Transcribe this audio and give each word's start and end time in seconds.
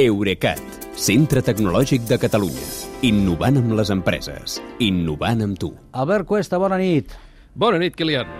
Eurecat, 0.00 0.60
centre 0.96 1.42
tecnològic 1.44 2.06
de 2.08 2.16
Catalunya. 2.16 2.68
Innovant 3.04 3.58
amb 3.60 3.74
les 3.76 3.90
empreses. 3.92 4.56
Innovant 4.80 5.42
amb 5.44 5.58
tu. 5.60 5.74
Albert 5.92 6.24
Cuesta, 6.30 6.56
bona 6.62 6.78
nit. 6.80 7.12
Bona 7.52 7.76
nit, 7.82 7.92
Kilian. 7.98 8.30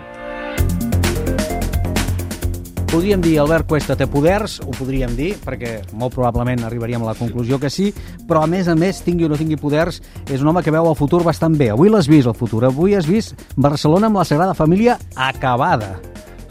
Podríem 2.89 3.21
dir 3.21 3.35
Albert 3.39 3.69
Cuesta 3.69 3.95
té 3.95 4.07
poders, 4.09 4.57
ho 4.65 4.73
podríem 4.73 5.13
dir, 5.15 5.35
perquè 5.45 5.77
molt 5.93 6.15
probablement 6.17 6.65
arribaríem 6.65 7.05
a 7.05 7.11
la 7.11 7.15
conclusió 7.19 7.59
que 7.61 7.69
sí, 7.69 7.91
però 8.27 8.41
a 8.41 8.49
més 8.49 8.67
a 8.67 8.75
més, 8.75 9.03
tingui 9.05 9.29
o 9.29 9.31
no 9.31 9.37
tingui 9.39 9.59
poders, 9.61 10.01
és 10.27 10.41
un 10.41 10.49
home 10.49 10.65
que 10.65 10.73
veu 10.73 10.89
el 10.89 10.97
futur 10.97 11.21
bastant 11.23 11.55
bé. 11.55 11.69
Avui 11.71 11.93
l'has 11.93 12.09
vist, 12.09 12.27
el 12.27 12.35
futur. 12.35 12.65
Avui 12.67 12.97
has 12.97 13.07
vist 13.07 13.37
Barcelona 13.55 14.09
amb 14.09 14.19
la 14.19 14.25
Sagrada 14.27 14.57
Família 14.57 14.97
acabada. 15.15 15.99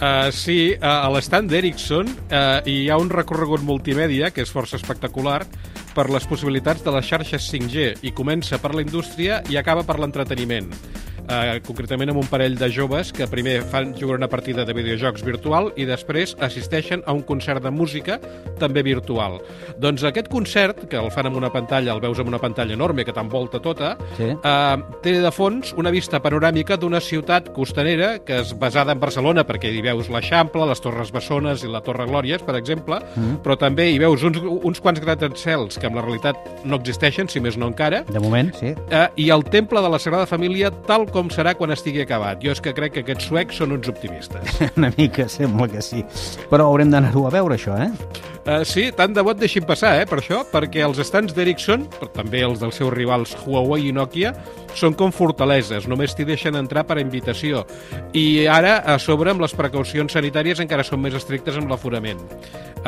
Uh, 0.01 0.30
sí, 0.32 0.73
uh, 0.73 1.05
a 1.05 1.09
l'estand 1.12 1.51
d'Ericsson 1.53 2.09
uh, 2.09 2.62
hi 2.64 2.87
ha 2.89 2.96
un 2.96 3.11
recorregut 3.12 3.61
multimèdia 3.69 4.30
que 4.32 4.41
és 4.41 4.49
força 4.49 4.79
espectacular 4.79 5.43
per 5.93 6.07
les 6.09 6.25
possibilitats 6.25 6.80
de 6.87 6.95
les 6.95 7.04
xarxes 7.04 7.50
5G 7.53 8.07
i 8.09 8.14
comença 8.17 8.57
per 8.63 8.73
la 8.73 8.81
indústria 8.81 9.43
i 9.53 9.61
acaba 9.61 9.85
per 9.85 9.99
l'entreteniment. 10.00 10.73
Uh, 11.30 11.61
concretament 11.62 12.11
amb 12.11 12.18
un 12.18 12.26
parell 12.26 12.57
de 12.58 12.66
joves 12.75 13.12
que 13.14 13.26
primer 13.30 13.61
fan 13.70 13.93
jugar 13.94 14.16
una 14.18 14.26
partida 14.26 14.64
de 14.66 14.75
videojocs 14.75 15.22
virtual 15.22 15.68
i 15.79 15.84
després 15.86 16.32
assisteixen 16.43 17.04
a 17.06 17.12
un 17.14 17.20
concert 17.22 17.62
de 17.62 17.70
música 17.70 18.16
també 18.58 18.82
virtual. 18.82 19.36
Doncs 19.79 20.03
aquest 20.08 20.26
concert, 20.32 20.89
que 20.90 20.98
el 20.98 21.06
fan 21.14 21.29
amb 21.30 21.39
una 21.39 21.53
pantalla, 21.54 21.93
el 21.94 22.00
veus 22.03 22.18
amb 22.18 22.32
una 22.32 22.40
pantalla 22.43 22.75
enorme 22.75 23.04
que 23.06 23.14
t'envolta 23.14 23.61
tota, 23.62 23.93
Sí. 24.16 24.32
uh, 24.34 24.98
té 25.04 25.12
de 25.22 25.30
fons 25.30 25.70
una 25.79 25.93
vista 25.94 26.18
panoràmica 26.18 26.76
d'una 26.76 26.98
ciutat 27.00 27.53
costanera 27.54 28.18
que 28.26 28.40
és 28.40 28.50
basada 28.58 28.90
en 28.92 28.98
Barcelona 28.98 29.46
perquè 29.46 29.70
hi 29.70 29.84
veus 29.86 30.11
l'Eixample, 30.11 30.67
les 30.67 30.82
Torres 30.82 31.12
Bessones 31.14 31.62
i 31.62 31.70
la 31.70 31.81
Torre 31.86 32.08
Glòries, 32.11 32.42
per 32.42 32.56
exemple, 32.58 32.98
mm. 33.14 33.39
però 33.44 33.55
també 33.56 33.86
hi 33.92 34.03
veus 34.03 34.25
uns, 34.27 34.42
uns 34.42 34.83
quants 34.83 34.98
gratacels 34.98 35.78
que 35.78 35.86
en 35.86 35.94
la 35.94 36.03
realitat 36.03 36.64
no 36.64 36.83
existeixen, 36.83 37.31
si 37.31 37.39
més 37.39 37.56
no 37.56 37.70
encara, 37.70 38.03
De 38.11 38.19
moment, 38.19 38.50
sí. 38.58 38.75
eh, 38.91 39.06
i 39.15 39.31
el 39.31 39.44
temple 39.44 39.78
de 39.81 39.94
la 39.94 40.03
Sagrada 40.03 40.27
Família 40.27 40.72
tal 40.89 41.06
com 41.06 41.20
serà 41.29 41.53
quan 41.59 41.75
estigui 41.75 42.01
acabat. 42.07 42.41
Jo 42.41 42.55
és 42.55 42.65
que 42.65 42.73
crec 42.73 42.97
que 42.97 43.05
aquests 43.05 43.29
suecs 43.29 43.61
són 43.61 43.77
uns 43.77 43.91
optimistes. 43.93 44.57
Una 44.81 44.89
mica, 44.97 45.29
sembla 45.29 45.69
que 45.69 45.85
sí. 45.85 46.01
Però 46.49 46.71
haurem 46.71 46.89
d'anar-ho 46.95 47.27
a 47.29 47.35
veure, 47.35 47.61
això, 47.61 47.77
eh? 47.77 47.91
Uh, 48.41 48.62
sí, 48.65 48.87
tant 48.97 49.12
de 49.12 49.21
bo 49.21 49.35
et 49.35 49.43
deixin 49.43 49.67
passar, 49.69 49.93
eh, 50.01 50.07
per 50.09 50.17
això, 50.23 50.41
perquè 50.49 50.81
els 50.87 50.99
estants 51.03 51.35
d'Ericsson, 51.37 51.85
però 51.99 52.09
també 52.15 52.41
els 52.47 52.62
dels 52.62 52.79
seus 52.81 52.89
rivals 52.95 53.35
Huawei 53.43 53.91
i 53.91 53.93
Nokia, 53.93 54.33
són 54.73 54.97
com 54.97 55.12
fortaleses, 55.12 55.85
només 55.91 56.17
t'hi 56.17 56.25
deixen 56.25 56.57
entrar 56.57 56.87
per 56.89 56.97
invitació. 57.03 57.67
I 58.17 58.47
ara, 58.49 58.79
a 58.81 58.97
sobre, 59.03 59.34
amb 59.34 59.45
les 59.45 59.53
precaucions 59.55 60.17
sanitàries 60.17 60.62
encara 60.65 60.87
són 60.87 61.03
més 61.05 61.19
estrictes 61.19 61.61
amb 61.61 61.69
l'aforament. 61.69 62.23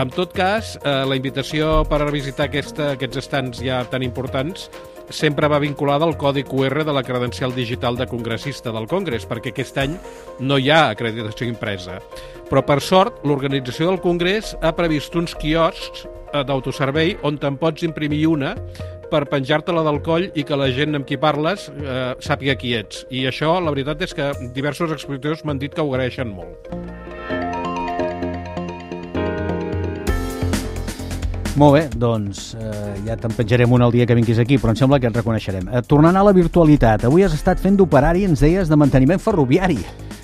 En 0.00 0.08
tot 0.08 0.33
cas, 0.33 0.78
eh, 0.80 1.02
la 1.05 1.19
invitació 1.20 1.83
per 1.84 2.00
a 2.00 2.11
visitar 2.11 2.48
aquesta, 2.48 2.94
aquests 2.96 3.20
estants 3.20 3.61
ja 3.61 3.83
tan 3.92 4.02
importants 4.06 4.70
sempre 5.12 5.48
va 5.48 5.60
vinculada 5.62 6.06
al 6.08 6.16
codi 6.16 6.42
QR 6.44 6.84
de 6.84 6.92
la 6.92 7.02
credencial 7.05 7.55
digital 7.55 7.96
de 7.96 8.06
congressista 8.10 8.72
del 8.72 8.88
Congrés, 8.91 9.27
perquè 9.28 9.52
aquest 9.52 9.78
any 9.82 9.98
no 10.41 10.58
hi 10.58 10.70
ha 10.72 10.88
acreditació 10.91 11.46
impresa. 11.48 12.00
Però, 12.50 12.64
per 12.66 12.80
sort, 12.82 13.22
l'organització 13.28 13.90
del 13.90 14.00
Congrés 14.02 14.56
ha 14.60 14.74
previst 14.77 15.14
uns 15.16 15.36
quioscs 15.38 16.06
eh, 16.06 16.42
d'autoservei 16.48 17.16
on 17.22 17.38
te'n 17.38 17.60
pots 17.60 17.84
imprimir 17.86 18.24
una 18.33 18.56
per 19.12 19.27
penjar-te-la 19.28 19.84
del 19.84 20.00
coll 20.05 20.30
i 20.33 20.44
que 20.48 20.56
la 20.56 20.70
gent 20.72 20.96
amb 20.96 21.08
qui 21.08 21.20
parles 21.20 21.68
eh, 21.68 22.12
sàpiga 22.24 22.56
qui 22.56 22.74
ets. 22.78 23.05
I 23.12 23.27
això, 23.28 23.58
la 23.60 23.74
veritat 23.74 24.08
és 24.08 24.16
que 24.16 24.33
diversos 24.56 24.94
expositors 24.96 25.44
m'han 25.44 25.60
dit 25.60 25.74
que 25.74 25.84
ho 25.84 25.92
agraeixen 25.92 26.33
molt. 26.33 26.72
Molt 31.61 31.75
bé, 31.77 31.83
doncs 32.00 32.55
eh, 32.56 32.95
ja 33.05 33.17
te'n 33.20 33.34
penjarem 33.36 33.72
un 33.77 33.83
el 33.84 33.92
dia 33.92 34.06
que 34.08 34.17
vinguis 34.17 34.39
aquí, 34.41 34.56
però 34.56 34.72
em 34.72 34.78
sembla 34.81 34.98
que 35.03 35.11
et 35.11 35.19
reconeixerem. 35.19 35.69
Eh, 35.69 35.83
tornant 35.84 36.17
a 36.17 36.22
la 36.25 36.33
virtualitat, 36.33 37.05
avui 37.05 37.27
has 37.27 37.34
estat 37.36 37.61
fent 37.61 37.77
d'operari, 37.77 38.25
ens 38.25 38.41
deies, 38.41 38.72
de 38.72 38.78
manteniment 38.81 39.20
ferroviari. 39.20 39.83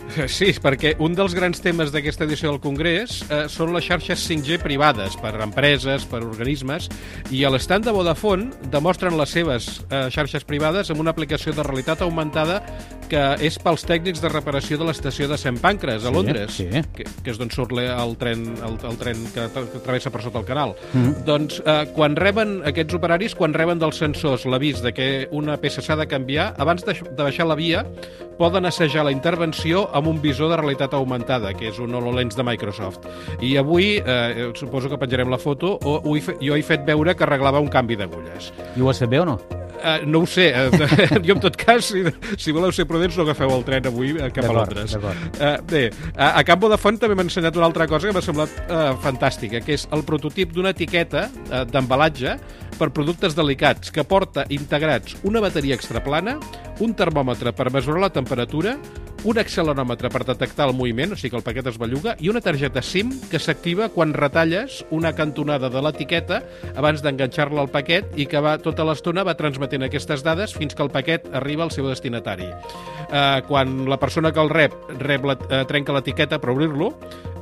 Sí, 0.33 0.49
perquè 0.57 0.95
un 1.05 1.13
dels 1.15 1.35
grans 1.37 1.61
temes 1.63 1.93
d'aquesta 1.93 2.25
edició 2.27 2.51
del 2.51 2.61
Congrés 2.65 3.21
eh, 3.29 3.43
són 3.53 3.75
les 3.75 3.85
xarxes 3.87 4.25
5G 4.25 4.57
privades 4.63 5.17
per 5.21 5.35
empreses, 5.45 6.07
per 6.09 6.23
organismes, 6.25 6.89
i 7.31 7.45
a 7.45 7.53
l'estand 7.53 7.87
de 7.87 7.95
Vodafone 7.95 8.49
demostren 8.73 9.19
les 9.21 9.37
seves 9.37 9.69
eh, 9.91 10.07
xarxes 10.15 10.49
privades 10.49 10.91
amb 10.91 11.05
una 11.05 11.13
aplicació 11.15 11.53
de 11.53 11.67
realitat 11.67 12.03
augmentada 12.03 12.63
que 13.11 13.23
és 13.45 13.57
pels 13.63 13.85
tècnics 13.89 14.21
de 14.23 14.29
reparació 14.33 14.79
de 14.81 14.87
l'estació 14.89 15.29
de 15.31 15.39
Sant 15.41 15.59
Pancres, 15.63 16.05
a 16.05 16.09
Sí, 16.11 16.15
Londres, 16.15 16.53
sí. 16.55 16.69
que, 16.95 17.05
que 17.25 17.31
és 17.33 17.39
d'on 17.41 17.51
surt 17.51 17.73
el 17.79 18.15
tren, 18.21 18.45
el, 18.65 18.77
el 18.89 18.97
tren 19.01 19.25
que, 19.35 19.49
que 19.55 19.83
travessa 19.85 20.13
per 20.15 20.23
sota 20.25 20.41
el 20.43 20.47
canal. 20.49 20.75
Doncs 21.27 21.61
eh, 21.65 21.87
quan 21.97 22.17
reben 22.17 22.59
aquests 22.69 22.95
operaris, 22.99 23.35
quan 23.39 23.55
reben 23.57 23.81
dels 23.81 23.99
sensors 24.01 24.47
l'avís 24.47 24.83
de 24.85 24.93
que 24.95 25.09
una 25.33 25.57
peça 25.61 25.83
s'ha 25.85 25.97
de 25.99 26.07
canviar, 26.09 26.53
abans 26.59 26.85
de, 26.87 26.95
de 26.95 27.23
baixar 27.23 27.49
la 27.49 27.57
via, 27.59 27.85
poden 28.39 28.69
assajar 28.69 29.03
la 29.05 29.11
intervenció 29.13 29.89
amb 29.97 30.07
un 30.13 30.21
visor 30.23 30.53
de 30.53 30.61
realitat 30.61 30.95
augmentada, 30.95 31.53
que 31.59 31.73
és 31.73 31.79
un 31.83 31.95
HoloLens 31.99 32.37
de 32.39 32.45
Microsoft. 32.47 33.09
I 33.43 33.57
avui, 33.59 33.97
eh, 33.99 34.51
suposo 34.55 34.89
que 34.89 34.99
penjarem 35.01 35.31
la 35.33 35.39
foto, 35.43 35.75
o, 35.83 35.99
ho 36.05 36.17
he 36.17 36.23
fe, 36.23 36.37
jo 36.41 36.55
he 36.55 36.63
fet 36.63 36.87
veure 36.87 37.17
que 37.19 37.27
arreglava 37.27 37.59
un 37.61 37.69
canvi 37.73 37.97
d'agulles. 37.99 38.53
I 38.77 38.81
ho 38.85 38.91
has 38.93 39.03
fet 39.03 39.11
bé 39.11 39.25
o 39.25 39.27
no? 39.27 39.39
Uh, 39.79 40.07
no 40.11 40.25
ho 40.25 40.27
sé, 40.27 40.49
uh, 40.51 41.21
jo 41.27 41.37
en 41.37 41.43
tot 41.43 41.57
cas, 41.59 41.91
si, 41.93 42.03
si 42.41 42.55
voleu 42.55 42.73
ser 42.75 42.89
prudents, 42.91 43.17
no 43.19 43.27
agafeu 43.27 43.53
el 43.55 43.65
tren 43.67 43.87
avui 43.91 44.15
uh, 44.17 44.29
cap 44.35 44.49
a 44.51 44.55
Londres. 44.57 44.97
Uh, 44.99 45.55
bé, 45.71 45.85
a 46.17 46.43
Campo 46.47 46.71
de 46.73 46.79
Font 46.81 46.99
també 47.01 47.15
m'ha 47.19 47.27
ensenyat 47.29 47.57
una 47.59 47.69
altra 47.69 47.87
cosa 47.91 48.09
que 48.09 48.17
m'ha 48.17 48.25
semblat 48.25 48.55
uh, 48.67 48.93
fantàstica, 49.05 49.63
que 49.65 49.77
és 49.79 49.87
el 49.95 50.03
prototip 50.09 50.55
d'una 50.57 50.75
etiqueta 50.75 51.29
uh, 51.31 51.63
d'embalatge 51.69 52.37
per 52.79 52.91
productes 52.95 53.35
delicats 53.39 53.93
que 53.95 54.07
porta 54.07 54.47
integrats 54.55 55.19
una 55.27 55.43
bateria 55.43 55.79
extraplana, 55.79 56.39
un 56.85 56.95
termòmetre 56.99 57.55
per 57.55 57.71
mesurar 57.75 58.07
la 58.07 58.15
temperatura, 58.15 58.77
un 59.27 59.39
acceleronòmetre 59.41 60.11
per 60.13 60.23
detectar 60.29 60.69
el 60.69 60.75
moviment, 60.77 61.13
o 61.13 61.17
sigui 61.19 61.33
que 61.33 61.39
el 61.41 61.47
paquet 61.47 61.67
es 61.71 61.79
belluga, 61.81 62.15
i 62.23 62.31
una 62.31 62.43
targeta 62.45 62.83
SIM 62.85 63.11
que 63.31 63.41
s'activa 63.43 63.89
quan 63.95 64.15
retalles 64.15 64.85
una 64.95 65.15
cantonada 65.17 65.71
de 65.73 65.83
l'etiqueta 65.83 66.43
abans 66.77 67.03
d'enganxar-la 67.03 67.65
al 67.65 67.73
paquet 67.73 68.15
i 68.17 68.29
que 68.31 68.43
va 68.45 68.57
tota 68.63 68.87
l'estona 68.87 69.25
va 69.27 69.37
transmetent 69.39 69.87
aquestes 69.87 70.23
dades 70.27 70.55
fins 70.55 70.75
que 70.75 70.85
el 70.87 70.93
paquet 70.95 71.27
arriba 71.33 71.67
al 71.67 71.75
seu 71.75 71.89
destinatari. 71.89 72.49
Eh, 72.49 73.41
quan 73.49 73.89
la 73.91 73.99
persona 73.99 74.33
que 74.33 74.41
el 74.41 74.53
rep, 74.53 74.75
rep 75.01 75.25
la, 75.25 75.39
eh, 75.51 75.65
trenca 75.67 75.97
l'etiqueta 75.97 76.39
per 76.39 76.53
obrir-lo, 76.55 76.93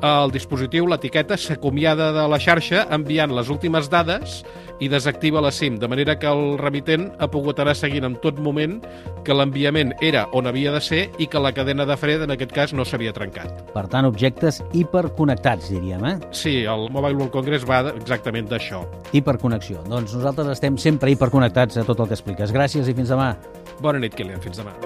el 0.03 0.33
dispositiu, 0.35 0.87
l'etiqueta, 0.87 1.37
s'acomiada 1.41 2.11
de 2.13 2.27
la 2.29 2.39
xarxa 2.43 2.87
enviant 2.95 3.33
les 3.35 3.49
últimes 3.53 3.89
dades 3.93 4.43
i 4.81 4.91
desactiva 4.93 5.41
la 5.41 5.51
SIM, 5.53 5.79
de 5.81 5.89
manera 5.89 6.19
que 6.21 6.29
el 6.29 6.59
remitent 6.61 7.09
ha 7.19 7.29
pogut 7.33 7.61
anar 7.63 7.75
seguint 7.79 8.05
en 8.05 8.17
tot 8.21 8.39
moment 8.43 8.77
que 9.25 9.35
l'enviament 9.35 9.95
era 10.05 10.27
on 10.37 10.47
havia 10.47 10.75
de 10.75 10.83
ser 10.85 11.07
i 11.19 11.29
que 11.33 11.41
la 11.41 11.55
cadena 11.57 11.87
de 11.89 11.97
fred, 11.97 12.27
en 12.27 12.35
aquest 12.35 12.53
cas, 12.53 12.75
no 12.77 12.85
s'havia 12.85 13.15
trencat. 13.17 13.65
Per 13.73 13.87
tant, 13.93 14.09
objectes 14.09 14.61
hiperconnectats, 14.77 15.71
diríem, 15.73 16.05
eh? 16.05 16.17
Sí, 16.31 16.59
el 16.69 16.91
Mobile 16.93 17.17
World 17.17 17.33
Congress 17.33 17.65
va 17.69 17.83
exactament 17.95 18.51
d'això. 18.53 18.85
Hiperconnexió. 19.17 19.83
Doncs 19.89 20.15
nosaltres 20.19 20.53
estem 20.59 20.77
sempre 20.77 21.15
hiperconnectats 21.15 21.81
a 21.81 21.87
tot 21.89 22.05
el 22.05 22.13
que 22.13 22.19
expliques. 22.19 22.53
Gràcies 22.53 22.89
i 22.89 22.97
fins 22.97 23.13
demà. 23.15 23.33
Bona 23.81 24.01
nit, 24.03 24.15
Kilian. 24.17 24.43
Fins 24.45 24.61
demà. 24.61 24.77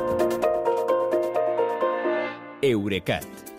Eurecat, 2.62 3.24